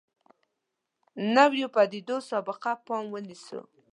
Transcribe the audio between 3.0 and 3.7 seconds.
ونیسو.